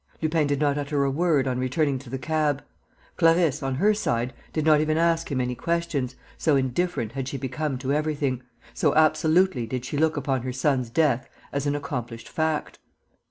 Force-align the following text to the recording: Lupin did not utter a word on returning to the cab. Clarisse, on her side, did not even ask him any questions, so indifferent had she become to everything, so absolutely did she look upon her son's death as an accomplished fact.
Lupin 0.19 0.47
did 0.47 0.59
not 0.59 0.79
utter 0.79 1.03
a 1.03 1.11
word 1.11 1.47
on 1.47 1.59
returning 1.59 1.99
to 1.99 2.09
the 2.09 2.17
cab. 2.17 2.63
Clarisse, 3.17 3.61
on 3.61 3.75
her 3.75 3.93
side, 3.93 4.33
did 4.51 4.65
not 4.65 4.81
even 4.81 4.97
ask 4.97 5.31
him 5.31 5.39
any 5.39 5.53
questions, 5.53 6.15
so 6.39 6.55
indifferent 6.55 7.11
had 7.11 7.27
she 7.27 7.37
become 7.37 7.77
to 7.77 7.93
everything, 7.93 8.41
so 8.73 8.95
absolutely 8.95 9.67
did 9.67 9.85
she 9.85 9.97
look 9.97 10.17
upon 10.17 10.41
her 10.41 10.51
son's 10.53 10.89
death 10.89 11.29
as 11.53 11.67
an 11.67 11.75
accomplished 11.75 12.27
fact. 12.27 12.79